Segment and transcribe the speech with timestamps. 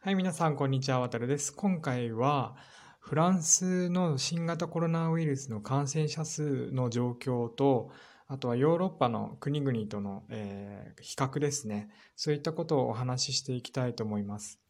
[0.00, 1.00] はい、皆さん、こんにちは。
[1.00, 1.52] 渡るです。
[1.52, 2.54] 今回は、
[3.00, 7.90] フランスの新型コロナウイルスの感染者数の状況と、
[8.28, 11.90] あとはヨーロッパの国々との、えー比較ですね。
[12.14, 14.60] そういったことをお話ししていきたいと思います。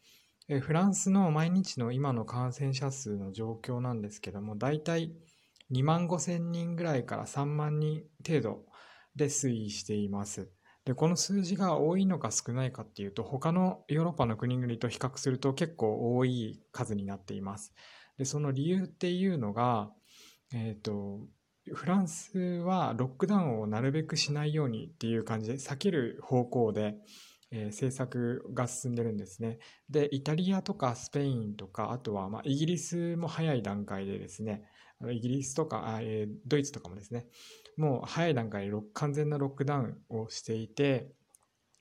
[0.48, 5.12] えフランスの毎日の今の感染者数の状況なんですけども、だいたい
[5.70, 8.64] 2万5千人ぐらいから3万人程度
[9.14, 10.48] で推移しています。
[10.88, 17.74] で、この数字が多いのか少ないかっていうと、他のヨーロッパの国々と比較すると結構多い数になっています。
[18.16, 19.90] で、その理由っていうのが、
[20.54, 21.20] えっと、
[21.74, 26.94] フランスはロックダウンをなるべくしないようにっていう感じで避ける方向で、
[27.50, 29.58] えー政策が進んでるんですね。
[29.90, 34.64] で、イタリアとかスペインとか、あとはまイギリスも早い段階でですね、
[35.10, 37.26] イギリスとか、えードイツとかもですね、
[37.76, 41.08] もう早い段階で完全なロックダウンをしていて、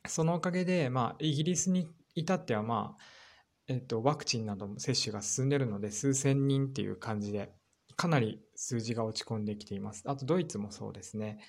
[0.08, 3.03] そのおかげで、まあ、イギリスに至っては、まあ、
[3.67, 7.52] えっと、ワクチンなども接種が進んでるので、数千人っていう感じで、
[7.95, 10.03] かなり数字が落ち込んできています。
[10.06, 11.39] あと、ドイツもそうですね。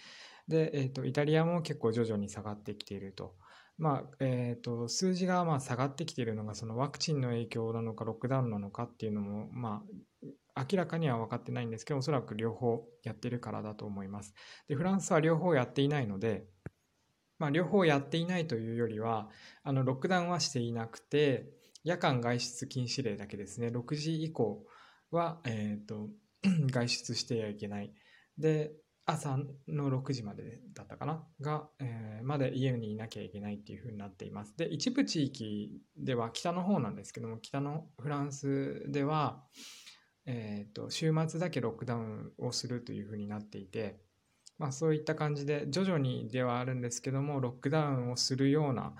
[0.48, 3.36] で、えっと、イタリアも結構徐々に下がってきていると。
[3.76, 10.26] まあ、えっと、数字がまあ下がってきているのが、そのワクチンの影響なのか、ロックダウンなのかっていうのも、まあ、
[10.70, 14.34] 明らかには分かってないんですけど、おそらく両方やってるからだと思います。
[14.68, 16.46] で、フランスは両方やっていないので、
[17.38, 19.28] まあ、両方やっていないというよりは、
[19.62, 21.50] あの、ロックダウンはしていなくて、
[21.84, 24.66] 夜間外出禁止令だけですね、6時以降
[25.10, 26.08] は、えっと、
[26.70, 27.92] 外出してはいけない。
[28.36, 28.72] で、
[29.06, 31.26] 朝の6時までだったかな？
[31.40, 34.54] が、えーまで家にいなきゃいけないっていう風になっています。
[34.56, 39.44] で、一部地域では北の方なんですけども、北のフランスでは、
[40.30, 43.98] えっと、週末だけロックダウンをするという風になっていて、
[44.58, 48.94] まあそういった感じで徐々にではあるんですけども、ロックダウンをするような、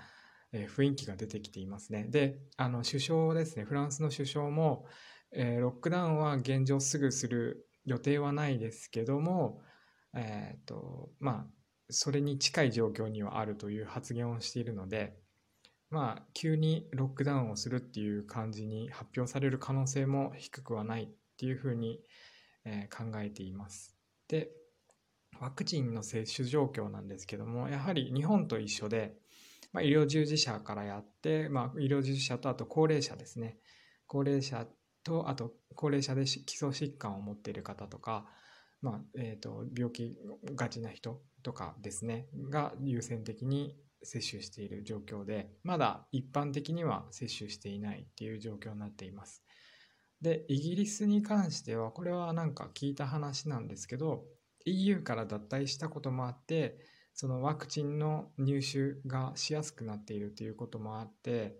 [0.51, 2.05] 雰囲気が出てきていますね。
[2.09, 4.85] で、あの首相ですね、フランスの首相も、
[5.31, 9.61] えーロックダウンは現状すぐする予定はないですけども、
[10.15, 11.47] えっと、まあ、
[11.91, 15.15] それに近い状況にはあるという発言をしているので、
[15.89, 22.01] まあ、急にロックダウンをするっていう感じに発表される可能性も低くはないっていうふうに、
[22.65, 23.95] え考えています。
[24.27, 24.51] で、
[25.39, 29.15] ワクチンの接種状況なんですけども、やはり日本と一緒で、
[29.71, 33.57] まあ、医療従事者からやって、まあ、医療従事者とあと高齢者ですね。
[34.05, 34.67] 高齢者
[35.05, 38.25] と、あと高齢者で基礎疾患を持っている方とか、
[38.81, 40.17] まあえー、と病気
[40.55, 49.43] がちな人とかですね、が優先的に接種している状況で、まだ一般的には接種していないっていう状況になっています。
[50.21, 54.25] で、イギリスに関しては、これはなんか聞いた話なんですけど、
[54.65, 56.77] EU から脱退したこともあって、
[57.13, 61.55] そのワクチンの入手がしやすくなっているということもあって、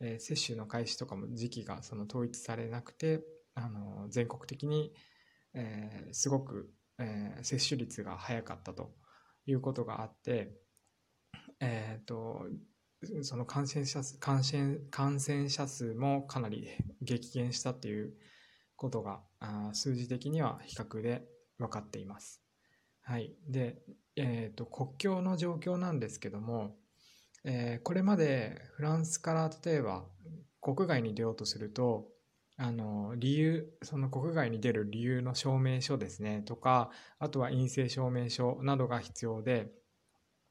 [0.00, 3.22] えー接種の開始とかも時期がその統一されなくて、
[3.54, 4.92] あの全国的に、
[5.54, 8.94] えーすごく、えー接種率が早かったと
[9.46, 10.52] いうことがあって、
[11.60, 12.46] えー、と
[13.22, 16.68] その感染者数感染感染者数もかなり
[17.02, 18.14] 激減したっていう
[18.76, 21.24] ことがあ数字的には比較で
[21.58, 22.42] 分かっています。
[23.02, 23.78] はい、で、
[24.16, 26.76] えー、と国境の状況なんですけども、
[27.44, 30.04] えーこれまでフランスから例えば
[30.62, 32.08] 国外に出ようとすると
[32.56, 39.70] あの理由その国外に出る理由の証明書ですねとかあとは陰性証明書などが必要で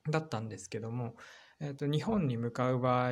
[0.09, 1.16] だったんですけども、
[1.63, 3.12] えー、と日本に向かう場合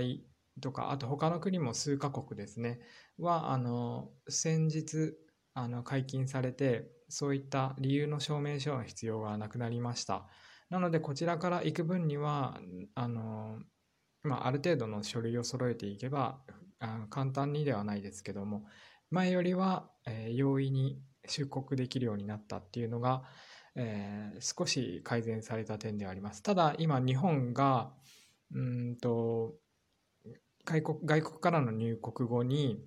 [0.59, 2.81] とかあと他の国も数カ国ですね
[3.17, 5.13] はあの先日
[5.53, 10.28] あの解禁されてそういった理由の証明書の必要がなくなりました
[10.69, 12.59] なのでこちらから行く分には
[12.94, 13.59] あの、
[14.23, 16.40] まあ、ある程度の書類を揃えていけば
[16.79, 18.66] あ簡単にではないですけども
[19.11, 23.23] 前よりは、えー容易に出国できるようになったっていうのが、
[23.75, 26.41] えー少し改善された点ではあります。
[26.41, 27.91] ただ今日本が
[28.53, 29.56] うんと
[30.66, 32.84] 外国外国からの入国後に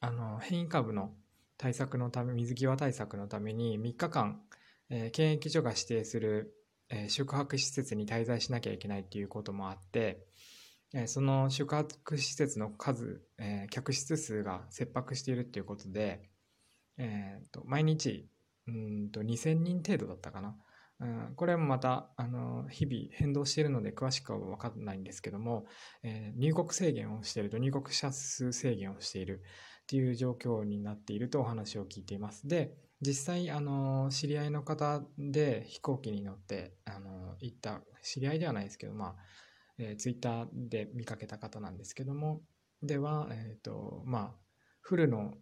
[0.00, 1.12] あの変異株の
[1.58, 4.40] 対策のため水際対策のために3日間、
[4.88, 6.54] えー検疫所が指定する、
[6.88, 10.26] えー宿泊施設に滞在しなきゃいけないっていうこともあって、
[10.94, 16.22] えーその宿泊施設の数、えー客室数が切迫しているっていうことで、
[16.98, 18.26] えーと毎日
[18.66, 20.56] うんと2000人程度だったかな。
[21.00, 25.66] うん、これもまたあの日々変動しているので詳しくは分かんないんですけども、
[26.02, 29.42] えー入国制限をしていると入国者数制限をしている
[29.82, 32.46] っていう状況になっているとお話を聞いています。
[32.46, 39.16] で実際あの知り合いの方で飛行機に乗ってあの行った知り合いではないですけどまあ、
[39.78, 42.42] えー、ツイッターで見かけた方なんですけども
[42.82, 44.34] では、えっ、と、まあ、
[44.80, 45.34] フルの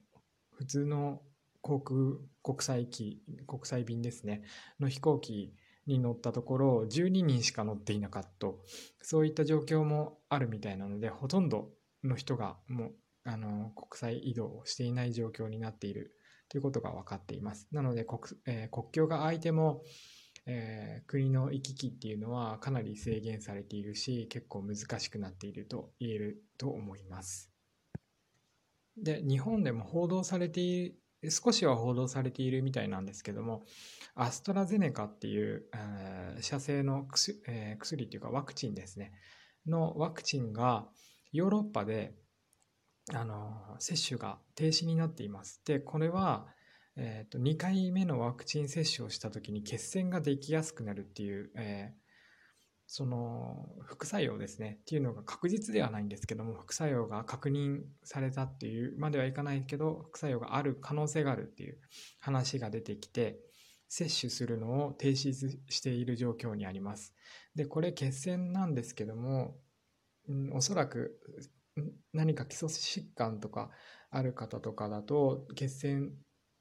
[0.50, 1.22] 普通の
[1.68, 1.98] 航空
[2.42, 4.42] 国際機、国際便ですね、
[4.80, 5.52] の飛行機
[5.86, 8.46] に乗ったところ、12人しか乗っていなかった。
[9.02, 11.68] そういった状況もあるみたいなので、ほとんど
[12.02, 12.94] の人がもう、
[13.24, 16.14] あの、国際移動をしていない状況になっている
[16.48, 17.68] ということが分かっています。
[17.70, 19.82] なので国、えー、国境が開いても、
[20.46, 27.52] えー、国の行き来っていうのはかなり制限されているし、結構難しくなっていると言えると思います。
[28.96, 30.94] で、日本でも報道されてい、
[31.28, 33.64] 少しは報道されているみたいなんですけども、
[34.14, 39.12] アストラゼネカっていう、えー、射精の薬,、えー、薬っていうかワクチンですね、
[39.66, 40.88] のワクチンが
[41.32, 42.14] ヨーロッパで
[43.14, 45.60] あの接種が停止になっています。
[45.64, 46.46] で、これは、
[46.96, 52.07] えーと、2回目のワクチン接種をした時に血栓ができやすくなるっていう、えー、
[52.90, 61.78] その副作用ですねっていうのが確実ではないんですけども副作用が確認されたっていうまではいかないけど副作用がある可能性があるっていう
[62.18, 63.40] 話が出てきて
[63.90, 65.34] 接種するのを停止
[65.68, 67.14] している状況にあります。
[67.54, 69.56] でこれ血栓なんですけども、
[70.26, 71.18] うん、おそらく
[72.14, 73.70] 何か基礎疾患とか
[74.10, 76.10] ある方とかだと血栓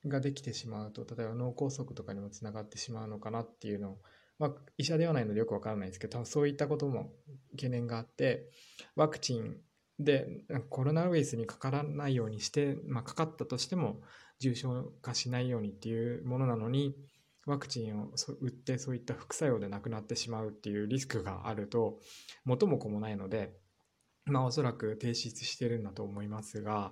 [0.05, 3.97] ができてしまうと例えば脳梗塞とかにもつながってしまうのかなっていうのを、
[4.39, 7.11] まあ、医者ではないのでよくわからないですけど多分そういったことも
[7.51, 8.49] 懸念があって
[8.95, 9.57] ワクチン
[9.99, 10.27] で
[10.69, 14.01] コロナウイルスにかからないようにして、まあ、かかったとしても
[14.39, 16.95] 重症化しないようにっていうものなのに
[17.47, 18.11] ワクチンを
[18.41, 21.99] 打ってそういった副作用で亡くなってしまうっていうリスクがあると
[22.45, 23.53] 元も子もないので
[24.25, 26.91] まあおそらく提出してるんだと思いますが、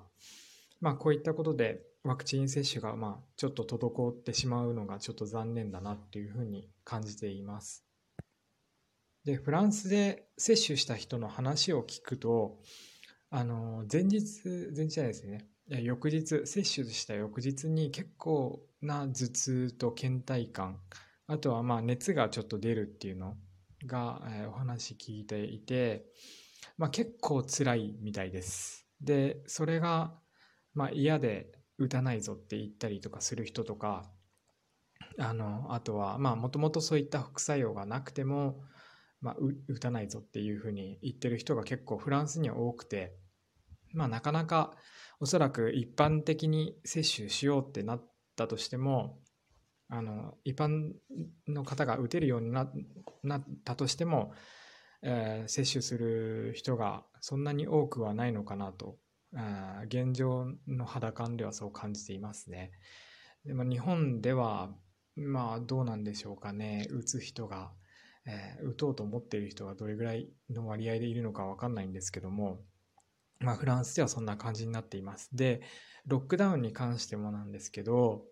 [0.79, 7.83] まあこういったことでワクチン接種がまあちょっと滞ってしまうのがちょっと残念だなっていうふうに感じています。
[9.25, 12.61] で、フランスで接種した人の話を聞くと、
[13.31, 15.49] あの、前日、前日じゃないですね。
[15.67, 20.79] 翌日、接種した翌日に結構な頭痛と倦怠感、
[21.25, 23.35] あとはまあ熱がちょっと出るっていうの
[23.87, 26.05] が、え、お話聞いていて、
[26.77, 28.87] まあ、結構辛いみたいです。
[29.01, 30.19] で、それが、
[30.75, 34.09] まあ、嫌で打たないぞって言ったりとかする人とか、
[35.19, 38.63] あの、あとは、まあ、もともとそういった副作用がなくても、
[39.21, 39.35] まあ、
[39.67, 43.15] 打たないぞっていうふうに言ってる人が結構フランスには多くて、
[43.93, 44.75] まあ、なかなか
[45.19, 48.03] おそらく一般的に接種しようってなっ
[48.35, 49.19] たとしても、
[49.87, 50.93] あの一般
[51.47, 52.71] の方が打てるようになっ
[53.63, 54.33] たとしても、
[55.01, 58.97] えー、接種する人がそんなに多くはないのかなと、
[59.85, 62.71] 現状の肌感ではそう感じていますね。
[63.45, 64.69] でも日本では、
[65.15, 67.71] まあどうなんでしょうかね、打つ人が、
[68.25, 72.59] えー、打とうと思っている人がどれぐらいの割合でいるのかわかんないんですけども、
[73.39, 75.29] まあフランスではそんな感じになっています。
[75.33, 75.61] で、
[76.07, 78.25] ロックダウンに関してもなんですけど、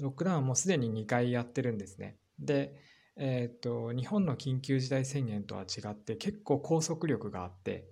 [0.00, 2.18] ロックダウンもすでに2回やってるんですね。
[2.38, 2.74] で、
[3.16, 7.86] えっ、と、日本の緊急事態宣言とは違って結構拘束力があって、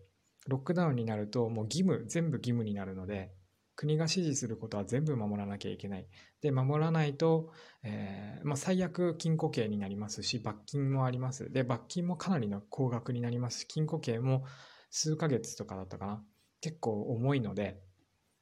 [0.50, 3.32] ロックダウンになるともう義務、全部義務になるので、
[3.76, 6.06] 国が指示することは全部守らなきゃいけない。
[6.43, 7.50] で、守らないと、
[7.82, 11.50] えー、まあ、最悪禁錮刑になりますし、罰金もあります。
[11.50, 14.44] で、罰金もかなりの高額になりますし、禁錮刑も
[14.91, 16.23] 数ヶ月とかだったかな。
[16.61, 17.81] 結構重いので、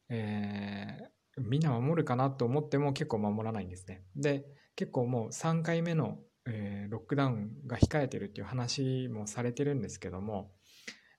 [0.08, 4.02] えー、みんな守るかなと思っても結構守らないんですね。
[4.16, 6.18] で、結構もう3回目の
[6.50, 10.50] えー、ロックダウンが控えてるっていう話もされてるんですけども、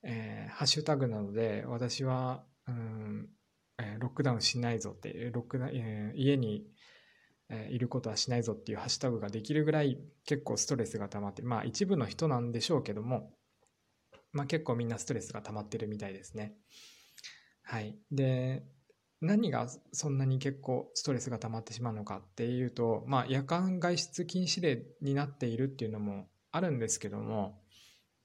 [0.02, 3.28] えー、ハッシュタグなので私は、うん
[3.78, 6.64] えー、ロックダウンしないぞってロックダウン、えー、家に、
[7.48, 13.30] えー、いることはしないぞっていうハッシュタグができるぐらい結構ストレスが溜まってまあ一部の人なんでしょうけども、
[14.32, 16.54] まあ、結構みんなストレスが溜まってるみたいですね。
[17.62, 17.96] はい。
[18.10, 18.64] で、
[19.20, 27.60] 何がそんなに結構ストレスが溜まってしまうのかっていうと、まあ、夜間外出禁止令になっているっていうのもあるんですけども、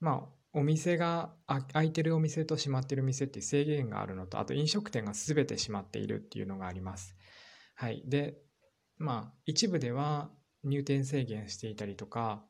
[0.00, 1.34] まあ、お店が
[1.72, 7.14] 開いてるお店と閉まってる店って制限があるのと、あと飲食店が全て閉まっているっていうのがあります。
[7.74, 8.02] はい。
[8.06, 8.38] で、
[8.96, 10.30] まあ、一部では
[10.64, 12.42] 入店制限していたりとか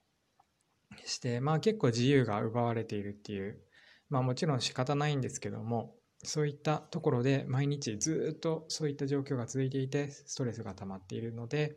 [1.04, 3.60] して、まあ結構自由が奪われているっていう、
[4.08, 11.76] まあもちろん仕方ないんですけども、そういったところで毎日ずっとそういった状況が続いていてストレスが溜まっているので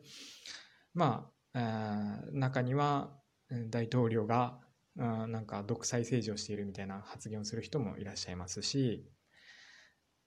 [0.94, 3.10] まあ中には
[3.68, 4.58] 大統領が
[4.98, 9.06] あなんか独裁政治をしているみたいな発言をする人もいらっしゃいますし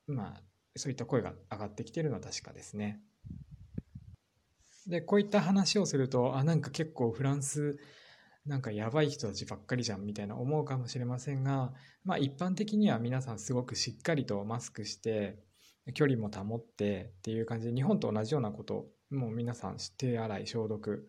[0.07, 0.41] まあ
[0.75, 3.01] そういった声が上がってきているのは確かですね。
[4.87, 7.79] でこういった話をするとあなんか結構フランス
[8.45, 15.39] なんかやばい人たちばっかりじゃんみたいな思うかもしれませんが、まあ一般的には皆さんすごくしっかりとマスクして、
[15.93, 21.07] 距離も保ってっていう感じで、日本と同じようなこと、もう皆さん手洗い消毒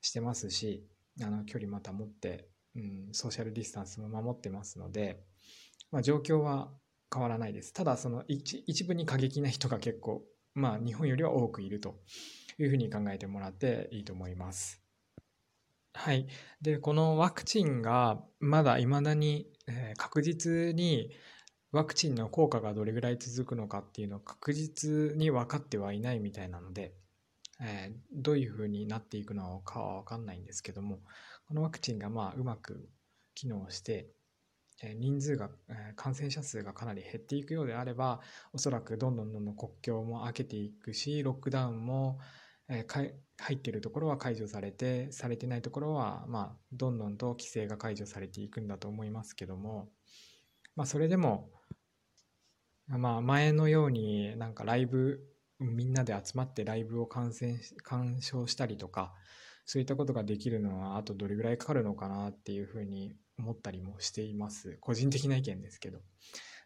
[0.00, 0.86] してますし、
[1.22, 5.24] あの距離も保って、うん、ソーシャルディスタンスも守ってますので、
[5.90, 6.70] まあ、状況は
[7.12, 7.72] 変わらないです。
[7.72, 10.22] ただ、その一一部に過激な人が結構、
[10.54, 12.00] まあ日本よりは多くいると
[12.58, 14.82] いうふうに考えてもらっていいと思います。
[15.94, 16.26] はい。
[16.60, 21.10] で、このワクチンがまだ未だに、えー、確実に
[21.72, 26.94] ワクチンの効果がどれぐらい続くのかっていうのを確実に分かってはいないみたいなので、
[27.60, 31.00] えー、どういうふうになっていくのかは分かんないんですけども、
[31.46, 32.88] このワクチンがまあうまく
[33.34, 34.10] 機能して、
[34.98, 35.48] 人数が、
[35.94, 38.20] 感染者数がかなり減っていくようであれば、
[38.52, 42.18] おそらくどんどんどんどん国境も開けていくし、ロックダウンも、
[42.68, 49.88] えー、入っているところは解除されて、されてないところは、まあ、どんどんと規制が解除されていくんだと思いますけども、
[50.74, 51.50] まあ、それでも、
[52.88, 55.20] まあ、前のようになんかライブ、
[55.58, 59.14] みんなで集まってライブを観戦鑑賞したりとか、
[59.66, 64.78] そういったことができるのはあとどれぐらいかかるのかなっていうふうに思ったりもしています。
[64.80, 66.00] 個人的な意見ですけど。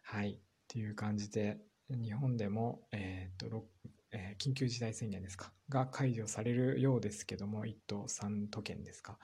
[0.03, 0.33] はい。
[0.33, 0.39] っ
[0.69, 3.67] ていう感じで、日本でも、えっ、と、
[4.13, 9.19] えー、緊急事態宣言ですか、が解除されるようですけども、1都3都県ですか？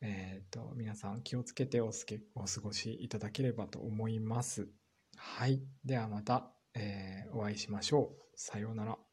[0.00, 4.68] えっ、と、皆さん気をつけておすけお過ごしいただければと思います。
[5.16, 5.62] はい。
[5.84, 8.22] ではまた、えー、お会いしましょう。
[8.34, 9.03] さようなら。